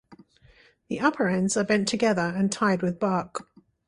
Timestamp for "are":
1.55-1.63